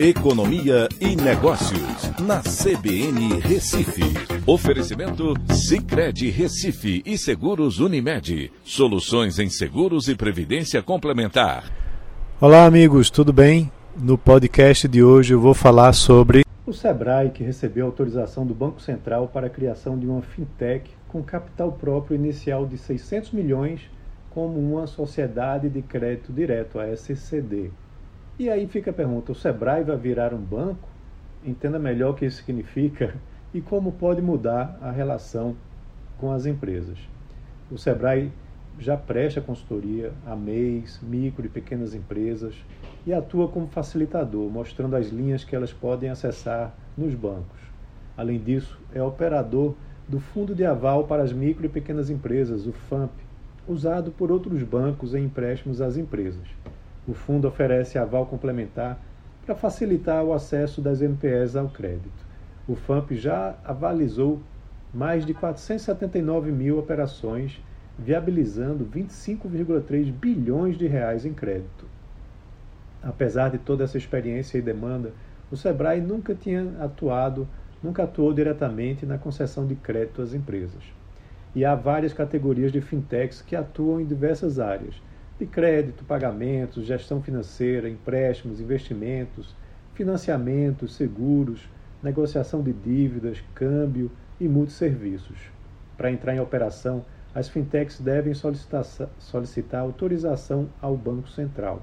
[0.00, 4.04] Economia e Negócios, na CBN Recife.
[4.46, 8.52] Oferecimento Cicred Recife e Seguros Unimed.
[8.62, 11.64] Soluções em seguros e previdência complementar.
[12.40, 13.72] Olá, amigos, tudo bem?
[13.96, 18.80] No podcast de hoje eu vou falar sobre o Sebrae, que recebeu autorização do Banco
[18.80, 23.80] Central para a criação de uma fintech com capital próprio inicial de 600 milhões,
[24.30, 27.72] como uma sociedade de crédito direto, a SCD.
[28.38, 30.88] E aí fica a pergunta: o Sebrae vai virar um banco?
[31.44, 33.16] Entenda melhor o que isso significa
[33.52, 35.56] e como pode mudar a relação
[36.18, 36.98] com as empresas.
[37.68, 38.30] O Sebrae
[38.78, 42.54] já presta consultoria a MEIs, micro e pequenas empresas
[43.04, 47.58] e atua como facilitador, mostrando as linhas que elas podem acessar nos bancos.
[48.16, 49.74] Além disso, é operador
[50.08, 53.10] do Fundo de Aval para as Micro e Pequenas Empresas, o FAMP,
[53.66, 56.46] usado por outros bancos em empréstimos às empresas.
[57.08, 59.00] O fundo oferece aval complementar
[59.46, 62.26] para facilitar o acesso das MPS ao crédito.
[62.68, 64.42] O FAMP já avalizou
[64.92, 67.62] mais de 479 mil operações,
[67.98, 71.86] viabilizando 25,3 bilhões de reais em crédito.
[73.02, 75.12] Apesar de toda essa experiência e demanda,
[75.50, 77.48] o Sebrae nunca tinha atuado,
[77.82, 80.82] nunca atuou diretamente na concessão de crédito às empresas.
[81.54, 85.00] E há várias categorias de fintechs que atuam em diversas áreas,
[85.38, 89.54] de crédito, pagamentos, gestão financeira, empréstimos, investimentos,
[89.94, 91.68] financiamentos, seguros,
[92.02, 95.38] negociação de dívidas, câmbio e multisserviços.
[95.96, 98.84] Para entrar em operação, as fintechs devem solicitar,
[99.18, 101.82] solicitar autorização ao Banco Central.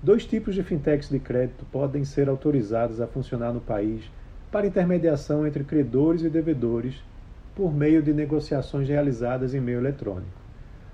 [0.00, 4.08] Dois tipos de fintechs de crédito podem ser autorizadas a funcionar no país
[4.52, 7.02] para intermediação entre credores e devedores
[7.54, 10.45] por meio de negociações realizadas em meio eletrônico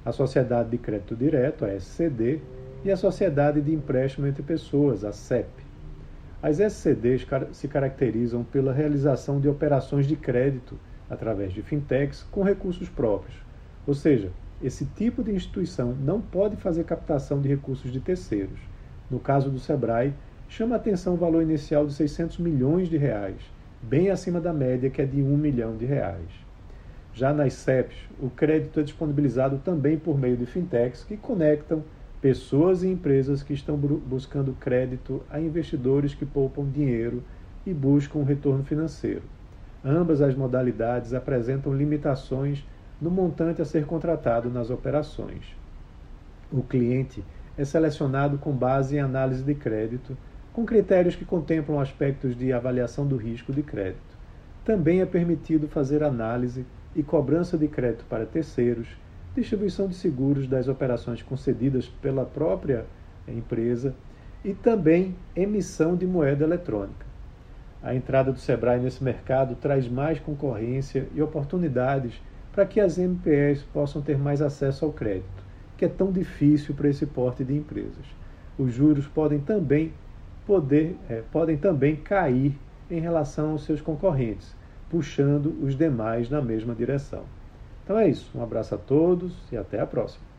[0.05, 2.41] a Sociedade de Crédito Direto, a SCD,
[2.85, 5.49] e a Sociedade de Empréstimo entre Pessoas, a CEP.
[6.43, 10.77] As SCDs se caracterizam pela realização de operações de crédito
[11.09, 13.37] através de fintechs com recursos próprios.
[13.87, 18.59] Ou seja, esse tipo de instituição não pode fazer captação de recursos de terceiros.
[19.09, 20.15] No caso do Sebrae,
[20.49, 23.41] chama a atenção o valor inicial de 600 milhões de reais,
[23.81, 26.31] bem acima da média que é de 1 milhão de reais.
[27.15, 31.85] Já nas CEPs, o crédito é disponibilizado também por meio de fintechs que conectam
[32.23, 37.23] pessoas e empresas que estão buscando crédito a investidores que poupam dinheiro
[37.67, 39.23] e buscam um retorno financeiro.
[39.85, 42.65] Ambas as modalidades apresentam limitações
[43.01, 45.57] no montante a ser contratado nas operações.
[46.51, 47.23] O cliente
[47.59, 50.17] é selecionado com base em análise de crédito,
[50.53, 54.17] com critérios que contemplam aspectos de avaliação do risco de crédito.
[54.65, 58.89] Também é permitido fazer análise e cobrança de crédito para terceiros,
[59.35, 62.85] distribuição de seguros das operações concedidas pela própria
[63.27, 63.95] empresa
[64.45, 67.07] e também emissão de moeda eletrônica.
[67.83, 72.21] A entrada do Sebrae nesse mercado traz mais concorrência e oportunidades
[72.53, 75.43] para que as MPS possam ter mais acesso ao crédito,
[75.77, 78.05] que é tão difícil para esse porte de empresas.
[78.59, 79.93] Os juros podem também
[80.47, 82.57] poder, é, podem também cair
[82.91, 84.55] em relação aos seus concorrentes,
[84.93, 87.25] puxando os demais na mesma direção.
[87.83, 88.31] Então é isso.
[88.35, 90.32] Um abraço a todos e até a próxima.